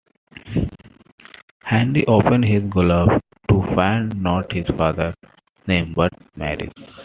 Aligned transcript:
Henry 1.61 2.03
opens 2.07 2.47
his 2.47 2.63
glove 2.63 3.21
to 3.47 3.61
find 3.75 4.19
not 4.19 4.51
his 4.51 4.65
father's 4.75 5.13
name, 5.67 5.93
but 5.95 6.11
Mary's. 6.35 6.71